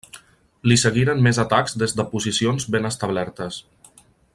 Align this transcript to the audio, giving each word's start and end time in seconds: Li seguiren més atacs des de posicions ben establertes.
Li 0.71 0.77
seguiren 0.83 1.21
més 1.27 1.39
atacs 1.43 1.77
des 1.83 1.95
de 2.01 2.07
posicions 2.15 2.69
ben 2.77 2.93
establertes. 2.95 3.63